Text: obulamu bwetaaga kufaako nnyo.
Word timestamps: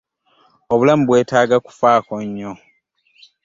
obulamu 0.73 1.03
bwetaaga 1.07 1.57
kufaako 1.65 2.13
nnyo. 2.25 2.51